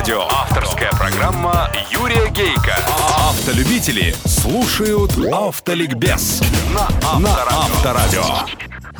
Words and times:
Авторадио. 0.00 0.22
Авторская 0.30 0.90
программа 0.92 1.70
Юрия 1.90 2.30
Гейка. 2.30 2.74
Автолюбители 3.28 4.14
слушают 4.24 5.12
Автоликбез 5.30 6.40
на 6.72 6.88
Авторадио. 7.50 8.24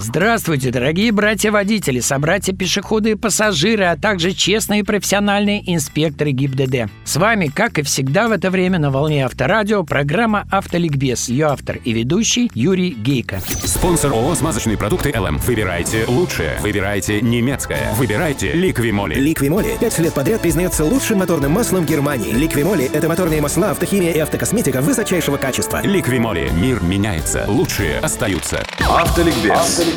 Здравствуйте, 0.02 0.70
дорогие 0.70 1.12
братья-водители, 1.12 2.00
собратья-пешеходы 2.00 3.10
и 3.10 3.14
пассажиры, 3.16 3.84
а 3.84 3.98
также 3.98 4.32
честные 4.32 4.80
и 4.80 4.82
профессиональные 4.82 5.62
инспекторы 5.74 6.30
ГИБДД. 6.30 6.90
С 7.04 7.16
вами, 7.16 7.48
как 7.48 7.78
и 7.78 7.82
всегда 7.82 8.26
в 8.26 8.32
это 8.32 8.50
время 8.50 8.78
на 8.78 8.90
волне 8.90 9.26
Авторадио, 9.26 9.84
программа 9.84 10.46
«Автоликбез». 10.50 11.28
Ее 11.28 11.48
автор 11.48 11.76
и 11.84 11.92
ведущий 11.92 12.50
Юрий 12.54 12.92
Гейко. 12.92 13.40
Спонсор 13.64 14.12
ООО 14.12 14.34
«Смазочные 14.36 14.78
продукты 14.78 15.12
ЛМ». 15.14 15.36
Выбирайте 15.36 16.06
лучшее. 16.08 16.58
Выбирайте 16.62 17.20
немецкое. 17.20 17.92
Выбирайте 17.92 18.52
Ликвимоли. 18.52 19.16
Ликвимоли 19.16 19.76
пять 19.78 19.98
лет 19.98 20.14
подряд 20.14 20.40
признается 20.40 20.82
лучшим 20.82 21.18
моторным 21.18 21.52
маслом 21.52 21.84
Германии. 21.84 22.32
Ликвимоли– 22.32 22.90
это 22.94 23.06
моторные 23.06 23.42
масла, 23.42 23.72
автохимия 23.72 24.12
и 24.12 24.18
автокосметика 24.18 24.80
высочайшего 24.80 25.36
качества. 25.36 25.82
Ликвимоли. 25.84 26.50
Мир 26.54 26.82
меняется. 26.82 27.44
Лучшие 27.46 27.98
остаются. 27.98 28.64
Автоликбез. 28.88 29.50
Автоликбез. 29.50 29.89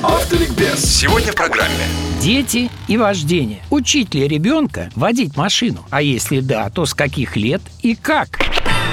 Сегодня 0.77 1.31
в 1.31 1.35
программе. 1.35 1.85
Дети 2.21 2.70
и 2.88 2.97
вождение. 2.97 3.61
Учить 3.70 4.13
ли 4.13 4.27
ребенка 4.27 4.89
водить 4.95 5.35
машину? 5.35 5.85
А 5.89 6.02
если 6.02 6.39
да, 6.39 6.69
то 6.69 6.85
с 6.85 6.93
каких 6.93 7.35
лет 7.35 7.61
и 7.81 7.95
как? 7.95 8.39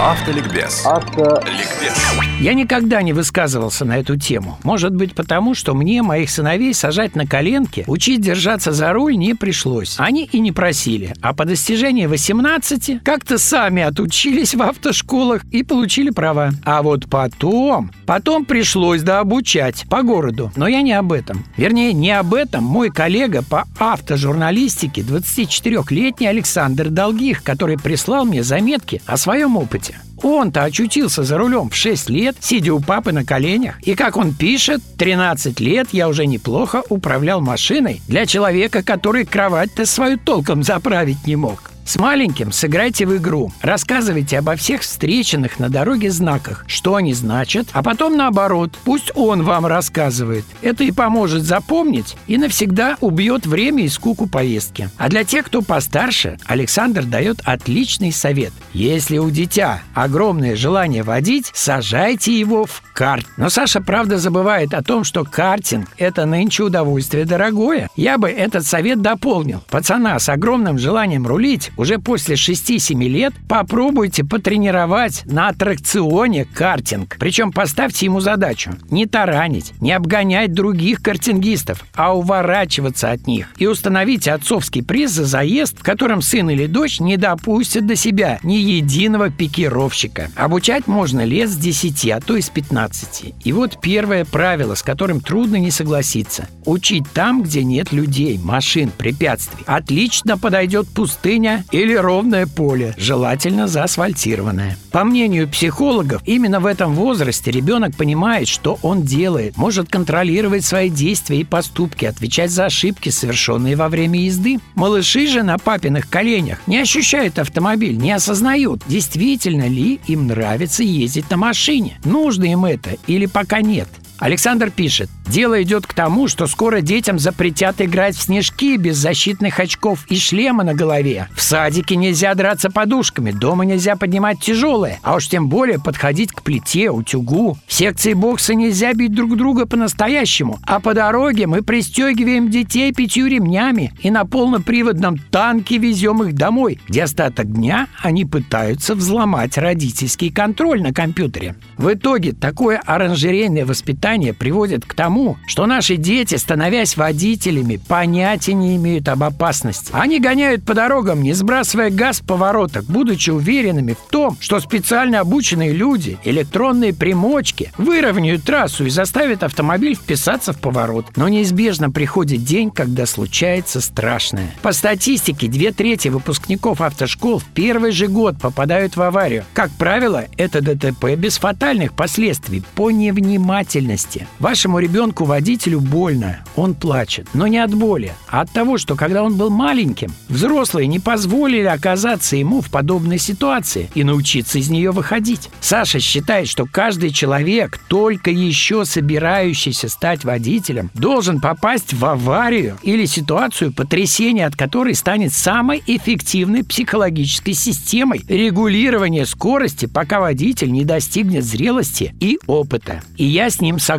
Автоликбез. 0.00 0.86
Автоликбез. 0.86 1.94
Я 2.40 2.54
никогда 2.54 3.02
не 3.02 3.12
высказывался 3.12 3.84
на 3.84 3.98
эту 3.98 4.16
тему. 4.16 4.58
Может 4.64 4.94
быть, 4.94 5.14
потому 5.14 5.54
что 5.54 5.74
мне, 5.74 6.00
моих 6.02 6.30
сыновей, 6.30 6.72
сажать 6.72 7.14
на 7.14 7.26
коленки, 7.26 7.84
учить 7.86 8.22
держаться 8.22 8.72
за 8.72 8.94
руль 8.94 9.18
не 9.18 9.34
пришлось. 9.34 9.96
Они 9.98 10.24
и 10.24 10.40
не 10.40 10.52
просили. 10.52 11.14
А 11.20 11.34
по 11.34 11.44
достижении 11.44 12.06
18 12.06 13.02
как-то 13.04 13.36
сами 13.36 13.82
отучились 13.82 14.54
в 14.54 14.62
автошколах 14.62 15.44
и 15.50 15.62
получили 15.62 16.08
права. 16.08 16.52
А 16.64 16.82
вот 16.82 17.10
потом, 17.10 17.90
потом 18.06 18.46
пришлось 18.46 19.02
дообучать 19.02 19.84
по 19.90 20.02
городу. 20.02 20.50
Но 20.56 20.66
я 20.66 20.80
не 20.80 20.94
об 20.94 21.12
этом. 21.12 21.44
Вернее, 21.58 21.92
не 21.92 22.12
об 22.12 22.32
этом 22.32 22.64
мой 22.64 22.88
коллега 22.88 23.42
по 23.42 23.66
автожурналистике, 23.78 25.02
24-летний 25.02 26.26
Александр 26.26 26.88
Долгих, 26.88 27.42
который 27.42 27.76
прислал 27.76 28.24
мне 28.24 28.42
заметки 28.42 29.02
о 29.04 29.18
своем 29.18 29.58
опыте. 29.58 29.89
Он-то 30.22 30.64
очутился 30.64 31.24
за 31.24 31.38
рулем 31.38 31.70
в 31.70 31.74
6 31.74 32.10
лет, 32.10 32.36
сидя 32.40 32.74
у 32.74 32.80
папы 32.80 33.12
на 33.12 33.24
коленях. 33.24 33.80
И 33.82 33.94
как 33.94 34.16
он 34.16 34.34
пишет, 34.34 34.82
13 34.98 35.60
лет 35.60 35.88
я 35.92 36.08
уже 36.08 36.26
неплохо 36.26 36.82
управлял 36.88 37.40
машиной 37.40 38.02
для 38.06 38.26
человека, 38.26 38.82
который 38.82 39.24
кровать-то 39.24 39.86
свою 39.86 40.18
толком 40.18 40.62
заправить 40.62 41.26
не 41.26 41.36
мог. 41.36 41.70
С 41.90 41.96
маленьким 41.96 42.52
сыграйте 42.52 43.04
в 43.04 43.16
игру. 43.16 43.50
Рассказывайте 43.62 44.38
обо 44.38 44.54
всех 44.54 44.82
встреченных 44.82 45.58
на 45.58 45.68
дороге 45.68 46.12
знаках, 46.12 46.64
что 46.68 46.94
они 46.94 47.12
значат, 47.14 47.66
а 47.72 47.82
потом 47.82 48.16
наоборот. 48.16 48.78
Пусть 48.84 49.10
он 49.16 49.42
вам 49.42 49.66
рассказывает. 49.66 50.44
Это 50.62 50.84
и 50.84 50.92
поможет 50.92 51.42
запомнить, 51.42 52.16
и 52.28 52.38
навсегда 52.38 52.96
убьет 53.00 53.44
время 53.44 53.82
и 53.82 53.88
скуку 53.88 54.28
поездки. 54.28 54.88
А 54.98 55.08
для 55.08 55.24
тех, 55.24 55.46
кто 55.46 55.62
постарше, 55.62 56.38
Александр 56.46 57.02
дает 57.02 57.40
отличный 57.44 58.12
совет. 58.12 58.52
Если 58.72 59.18
у 59.18 59.28
дитя 59.28 59.82
огромное 59.92 60.54
желание 60.54 61.02
водить, 61.02 61.50
сажайте 61.54 62.38
его 62.38 62.66
в 62.66 62.84
карт. 62.94 63.26
Но 63.36 63.50
Саша, 63.50 63.80
правда, 63.80 64.18
забывает 64.18 64.74
о 64.74 64.84
том, 64.84 65.02
что 65.02 65.24
картинг– 65.24 65.88
это 65.98 66.24
нынче 66.24 66.62
удовольствие 66.62 67.24
дорогое. 67.24 67.88
Я 67.96 68.16
бы 68.16 68.30
этот 68.30 68.64
совет 68.64 69.02
дополнил. 69.02 69.64
Пацана 69.68 70.20
с 70.20 70.28
огромным 70.28 70.78
желанием 70.78 71.26
рулить 71.26 71.72
уже 71.80 71.98
после 71.98 72.34
6-7 72.34 73.08
лет 73.08 73.32
попробуйте 73.48 74.22
потренировать 74.22 75.22
на 75.24 75.48
аттракционе 75.48 76.44
картинг. 76.44 77.16
Причем 77.18 77.52
поставьте 77.52 78.04
ему 78.04 78.20
задачу 78.20 78.72
не 78.90 79.06
таранить, 79.06 79.72
не 79.80 79.92
обгонять 79.92 80.52
других 80.52 81.00
картингистов, 81.00 81.86
а 81.94 82.14
уворачиваться 82.14 83.10
от 83.10 83.26
них. 83.26 83.48
И 83.56 83.66
установите 83.66 84.32
отцовский 84.32 84.82
приз 84.82 85.12
за 85.12 85.24
заезд, 85.24 85.78
в 85.78 85.82
котором 85.82 86.20
сын 86.20 86.50
или 86.50 86.66
дочь 86.66 87.00
не 87.00 87.16
допустят 87.16 87.86
до 87.86 87.96
себя 87.96 88.38
ни 88.42 88.56
единого 88.56 89.30
пикировщика. 89.30 90.28
Обучать 90.36 90.86
можно 90.86 91.24
лет 91.24 91.48
с 91.48 91.56
10, 91.56 92.10
а 92.10 92.20
то 92.20 92.36
и 92.36 92.42
с 92.42 92.50
15. 92.50 93.34
И 93.42 93.52
вот 93.52 93.80
первое 93.80 94.26
правило, 94.26 94.74
с 94.74 94.82
которым 94.82 95.22
трудно 95.22 95.56
не 95.56 95.70
согласиться. 95.70 96.46
Учить 96.66 97.10
там, 97.14 97.42
где 97.42 97.64
нет 97.64 97.90
людей, 97.90 98.38
машин, 98.38 98.90
препятствий. 98.90 99.64
Отлично 99.66 100.36
подойдет 100.36 100.86
пустыня 100.88 101.59
или 101.70 101.94
ровное 101.94 102.46
поле, 102.46 102.94
желательно 102.96 103.66
заасфальтированное. 103.66 104.76
По 104.90 105.04
мнению 105.04 105.48
психологов, 105.48 106.22
именно 106.24 106.60
в 106.60 106.66
этом 106.66 106.94
возрасте 106.94 107.50
ребенок 107.50 107.96
понимает, 107.96 108.48
что 108.48 108.78
он 108.82 109.02
делает, 109.02 109.56
может 109.56 109.88
контролировать 109.88 110.64
свои 110.64 110.90
действия 110.90 111.40
и 111.40 111.44
поступки, 111.44 112.04
отвечать 112.04 112.50
за 112.50 112.66
ошибки, 112.66 113.08
совершенные 113.08 113.76
во 113.76 113.88
время 113.88 114.20
езды. 114.20 114.58
Малыши 114.74 115.26
же 115.26 115.42
на 115.42 115.58
папиных 115.58 116.08
коленях 116.08 116.58
не 116.66 116.78
ощущают 116.78 117.38
автомобиль, 117.38 117.96
не 117.96 118.12
осознают, 118.12 118.82
действительно 118.86 119.68
ли 119.68 120.00
им 120.06 120.26
нравится 120.26 120.82
ездить 120.82 121.30
на 121.30 121.36
машине, 121.36 121.98
нужно 122.04 122.44
им 122.44 122.64
это 122.64 122.96
или 123.06 123.26
пока 123.26 123.60
нет. 123.60 123.88
Александр 124.20 124.70
пишет, 124.70 125.08
дело 125.26 125.62
идет 125.62 125.86
к 125.86 125.94
тому, 125.94 126.28
что 126.28 126.46
скоро 126.46 126.82
детям 126.82 127.18
запретят 127.18 127.80
играть 127.80 128.14
в 128.14 128.22
снежки 128.22 128.76
без 128.76 128.98
защитных 128.98 129.58
очков 129.58 130.04
и 130.10 130.16
шлема 130.18 130.62
на 130.62 130.74
голове. 130.74 131.28
В 131.34 131.40
садике 131.40 131.96
нельзя 131.96 132.34
драться 132.34 132.70
подушками, 132.70 133.30
дома 133.30 133.64
нельзя 133.64 133.96
поднимать 133.96 134.38
тяжелое, 134.40 135.00
а 135.02 135.14
уж 135.14 135.28
тем 135.28 135.48
более 135.48 135.80
подходить 135.80 136.32
к 136.32 136.42
плите, 136.42 136.90
утюгу. 136.90 137.56
В 137.66 137.72
секции 137.72 138.12
бокса 138.12 138.54
нельзя 138.54 138.92
бить 138.92 139.14
друг 139.14 139.38
друга 139.38 139.64
по-настоящему, 139.64 140.58
а 140.64 140.80
по 140.80 140.92
дороге 140.92 141.46
мы 141.46 141.62
пристегиваем 141.62 142.50
детей 142.50 142.92
пятью 142.92 143.26
ремнями 143.26 143.94
и 144.02 144.10
на 144.10 144.26
полноприводном 144.26 145.16
танке 145.16 145.78
везем 145.78 146.22
их 146.24 146.34
домой, 146.34 146.78
где 146.86 147.04
остаток 147.04 147.50
дня 147.50 147.88
они 148.02 148.26
пытаются 148.26 148.94
взломать 148.94 149.56
родительский 149.56 150.30
контроль 150.30 150.82
на 150.82 150.92
компьютере. 150.92 151.54
В 151.78 151.94
итоге 151.94 152.32
такое 152.32 152.82
оранжерейное 152.84 153.64
воспитание 153.64 154.09
приводит 154.32 154.84
к 154.84 154.94
тому, 154.94 155.36
что 155.46 155.66
наши 155.66 155.96
дети, 155.96 156.34
становясь 156.34 156.96
водителями, 156.96 157.76
понятия 157.76 158.54
не 158.54 158.76
имеют 158.76 159.08
об 159.08 159.22
опасности. 159.22 159.92
Они 159.92 160.18
гоняют 160.18 160.64
по 160.64 160.74
дорогам, 160.74 161.22
не 161.22 161.32
сбрасывая 161.32 161.90
газ 161.90 162.20
в 162.20 162.26
поворотах, 162.26 162.84
будучи 162.84 163.30
уверенными 163.30 163.92
в 163.92 164.10
том, 164.10 164.36
что 164.40 164.58
специально 164.58 165.20
обученные 165.20 165.72
люди, 165.72 166.18
электронные 166.24 166.92
примочки, 166.92 167.72
выровняют 167.78 168.42
трассу 168.42 168.86
и 168.86 168.90
заставят 168.90 169.44
автомобиль 169.44 169.94
вписаться 169.94 170.52
в 170.52 170.60
поворот. 170.60 171.06
Но 171.16 171.28
неизбежно 171.28 171.90
приходит 171.90 172.42
день, 172.42 172.70
когда 172.70 173.06
случается 173.06 173.80
страшное. 173.80 174.50
По 174.62 174.72
статистике, 174.72 175.46
две 175.46 175.70
трети 175.70 176.08
выпускников 176.08 176.80
автошкол 176.80 177.38
в 177.38 177.44
первый 177.44 177.92
же 177.92 178.08
год 178.08 178.38
попадают 178.40 178.96
в 178.96 179.02
аварию. 179.02 179.44
Как 179.54 179.70
правило, 179.72 180.24
это 180.36 180.60
ДТП 180.60 181.14
без 181.16 181.38
фатальных 181.38 181.92
последствий 181.92 182.62
по 182.74 182.90
невнимательности. 182.90 183.99
Вашему 184.38 184.78
ребенку-водителю 184.78 185.80
больно, 185.80 186.40
он 186.56 186.74
плачет. 186.74 187.28
Но 187.34 187.46
не 187.46 187.58
от 187.58 187.74
боли, 187.74 188.14
а 188.28 188.40
от 188.40 188.50
того, 188.50 188.78
что 188.78 188.96
когда 188.96 189.22
он 189.22 189.36
был 189.36 189.50
маленьким, 189.50 190.12
взрослые 190.28 190.86
не 190.86 190.98
позволили 190.98 191.66
оказаться 191.66 192.36
ему 192.36 192.60
в 192.60 192.70
подобной 192.70 193.18
ситуации 193.18 193.90
и 193.94 194.04
научиться 194.04 194.58
из 194.58 194.70
нее 194.70 194.90
выходить. 194.90 195.50
Саша 195.60 196.00
считает, 196.00 196.48
что 196.48 196.66
каждый 196.66 197.10
человек, 197.10 197.78
только 197.88 198.30
еще 198.30 198.84
собирающийся 198.84 199.88
стать 199.88 200.24
водителем, 200.24 200.90
должен 200.94 201.40
попасть 201.40 201.92
в 201.92 202.04
аварию 202.04 202.78
или 202.82 203.04
ситуацию, 203.04 203.72
потрясение 203.72 204.46
от 204.46 204.56
которой 204.56 204.94
станет 204.94 205.32
самой 205.32 205.82
эффективной 205.86 206.64
психологической 206.64 207.54
системой 207.54 208.22
регулирования 208.28 209.26
скорости, 209.26 209.86
пока 209.86 210.20
водитель 210.20 210.72
не 210.72 210.84
достигнет 210.84 211.44
зрелости 211.44 212.14
и 212.20 212.38
опыта. 212.46 213.02
И 213.16 213.24
я 213.24 213.50
с 213.50 213.60
ним 213.60 213.78
согласен 213.78 213.89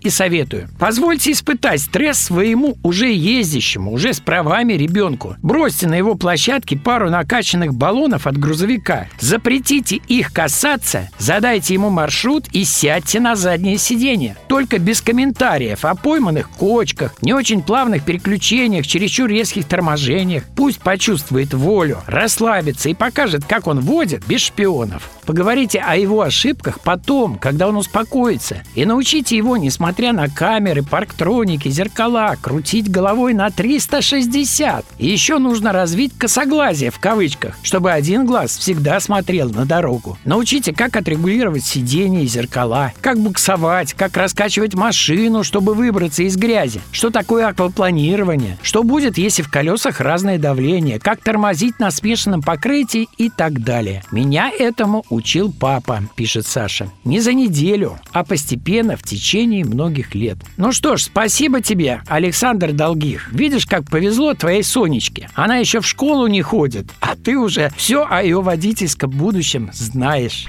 и 0.00 0.10
советую. 0.10 0.68
Позвольте 0.78 1.32
испытать 1.32 1.80
стресс 1.80 2.18
своему 2.18 2.76
уже 2.82 3.12
ездящему, 3.12 3.92
уже 3.92 4.12
с 4.12 4.20
правами 4.20 4.74
ребенку. 4.74 5.36
Бросьте 5.42 5.86
на 5.86 5.94
его 5.94 6.14
площадке 6.14 6.76
пару 6.76 7.10
накачанных 7.10 7.74
баллонов 7.74 8.26
от 8.26 8.36
грузовика. 8.36 9.08
Запретите 9.20 9.96
их 9.96 10.32
касаться, 10.32 11.08
задайте 11.18 11.74
ему 11.74 11.90
маршрут 11.90 12.46
и 12.52 12.64
сядьте 12.64 13.20
на 13.20 13.36
заднее 13.36 13.78
сиденье. 13.78 14.36
Только 14.48 14.78
без 14.78 15.00
комментариев 15.00 15.84
о 15.84 15.94
пойманных 15.94 16.50
кочках, 16.50 17.14
не 17.22 17.32
очень 17.32 17.62
плавных 17.62 18.04
переключениях, 18.04 18.86
чересчур 18.86 19.28
резких 19.28 19.66
торможениях. 19.66 20.44
Пусть 20.56 20.80
почувствует 20.80 21.54
волю, 21.54 21.98
расслабится 22.06 22.88
и 22.88 22.94
покажет, 22.94 23.44
как 23.44 23.66
он 23.66 23.80
водит 23.80 24.26
без 24.26 24.40
шпионов. 24.40 25.10
Поговорите 25.26 25.78
о 25.78 25.96
его 25.96 26.22
ошибках 26.22 26.80
потом, 26.80 27.38
когда 27.38 27.68
он 27.68 27.76
успокоится, 27.76 28.62
и 28.74 28.84
научите 28.84 29.36
его, 29.36 29.56
несмотря 29.56 30.12
на 30.12 30.28
камеры, 30.28 30.82
парктроники, 30.82 31.68
зеркала, 31.68 32.36
крутить 32.40 32.90
головой 32.90 33.32
на 33.32 33.50
360. 33.50 34.84
И 34.98 35.08
еще 35.08 35.38
нужно 35.38 35.72
развить 35.72 36.12
косоглазие 36.18 36.90
в 36.90 36.98
кавычках, 36.98 37.56
чтобы 37.62 37.92
один 37.92 38.26
глаз 38.26 38.56
всегда 38.56 38.98
смотрел 38.98 39.50
на 39.50 39.64
дорогу. 39.64 40.18
Научите, 40.24 40.72
как 40.72 40.96
отрегулировать 40.96 41.64
сиденье 41.64 42.24
и 42.24 42.26
зеркала, 42.26 42.92
как 43.00 43.18
буксовать, 43.18 43.94
как 43.94 44.16
раскачивать 44.16 44.74
машину, 44.74 45.44
чтобы 45.44 45.74
выбраться 45.74 46.24
из 46.24 46.36
грязи, 46.36 46.80
что 46.90 47.10
такое 47.10 47.46
аквапланирование, 47.46 48.58
что 48.62 48.82
будет, 48.82 49.18
если 49.18 49.42
в 49.42 49.50
колесах 49.50 50.00
разное 50.00 50.38
давление, 50.38 50.98
как 50.98 51.20
тормозить 51.20 51.78
на 51.78 51.90
смешанном 51.90 52.42
покрытии 52.42 53.08
и 53.18 53.30
так 53.30 53.62
далее. 53.62 54.02
Меня 54.10 54.50
этому 54.50 55.04
учил 55.12 55.52
папа, 55.52 56.02
пишет 56.16 56.46
Саша. 56.46 56.88
Не 57.04 57.20
за 57.20 57.34
неделю, 57.34 57.98
а 58.12 58.24
постепенно 58.24 58.96
в 58.96 59.02
течение 59.02 59.64
многих 59.64 60.14
лет. 60.14 60.38
Ну 60.56 60.72
что 60.72 60.96
ж, 60.96 61.02
спасибо 61.02 61.60
тебе, 61.60 62.02
Александр 62.06 62.72
Долгих. 62.72 63.30
Видишь, 63.32 63.66
как 63.66 63.88
повезло 63.90 64.34
твоей 64.34 64.62
Сонечке. 64.62 65.28
Она 65.34 65.56
еще 65.56 65.80
в 65.80 65.86
школу 65.86 66.26
не 66.26 66.42
ходит, 66.42 66.86
а 67.00 67.14
ты 67.14 67.36
уже 67.36 67.70
все 67.76 68.06
о 68.08 68.22
ее 68.22 68.40
водительском 68.40 69.10
будущем 69.10 69.70
знаешь. 69.72 70.46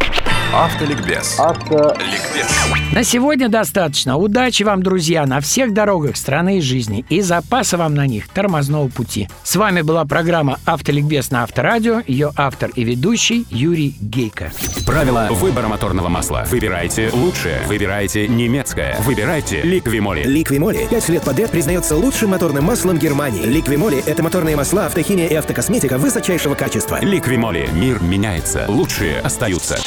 Автоликбез. 0.54 1.40
Автоликбез. 1.40 2.48
На 2.92 3.04
сегодня 3.04 3.50
достаточно. 3.50 4.18
Удачи 4.18 4.62
вам, 4.62 4.84
друзья, 4.84 5.26
на 5.26 5.42
всех 5.42 5.74
дорогах 5.74 6.16
страны 6.16 6.60
и 6.60 6.62
жизни 6.62 7.04
и 7.10 7.22
запаса 7.22 7.76
вам 7.76 7.96
на 7.96 8.06
них 8.06 8.28
тормозного 8.28 8.88
пути. 8.88 9.28
С 9.44 9.56
вами 9.56 9.82
была 9.82 10.06
программа 10.06 10.60
«Автоликбез» 10.66 11.32
на 11.32 11.42
Авторадио, 11.42 12.04
ее 12.06 12.32
автор 12.36 12.70
и 12.76 12.84
ведущий 12.84 13.48
Юрий 13.50 13.96
Гейко. 14.00 14.52
Правила 14.86 15.28
выбора 15.32 15.68
моторного 15.70 16.10
масла. 16.10 16.46
Выбирайте 16.52 17.10
лучшее. 17.12 17.62
Выбирайте 17.68 18.28
немецкое. 18.28 18.98
Выбирайте 19.00 19.64
Ликвимоли. 19.64 20.22
Ликвимоли 20.22 20.86
пять 20.88 21.10
лет 21.10 21.24
подряд 21.24 21.50
признается 21.50 21.96
лучшим 21.96 22.30
моторным 22.30 22.66
маслом 22.66 23.00
Германии. 23.00 23.44
Ликвимоли– 23.44 24.04
это 24.06 24.22
моторные 24.22 24.56
масла, 24.56 24.86
автохимия 24.86 25.26
и 25.26 25.34
автокосметика 25.34 25.98
высочайшего 25.98 26.54
качества. 26.54 27.00
Ликвимоли. 27.02 27.68
Мир 27.74 28.04
меняется. 28.04 28.66
Лучшие 28.68 29.20
остаются. 29.20 29.80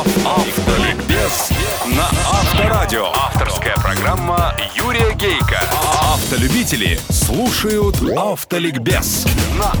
Автоликбез 0.00 1.50
на 1.86 2.04
Авторадио. 2.04 3.08
Авторская 3.14 3.76
программа 3.76 4.54
Юрия 4.74 5.12
Гейка. 5.14 5.60
Автолюбители 6.14 6.98
слушают 7.10 7.96
Автоликбез 8.16 9.26
на 9.58 9.72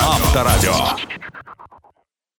Авторадио. 0.00 1.17